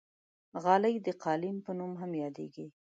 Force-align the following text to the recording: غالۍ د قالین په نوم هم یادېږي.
غالۍ 0.63 0.95
د 1.05 1.07
قالین 1.23 1.57
په 1.65 1.71
نوم 1.77 1.91
هم 2.01 2.11
یادېږي. 2.23 2.65